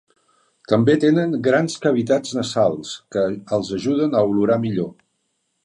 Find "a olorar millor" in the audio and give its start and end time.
4.17-4.93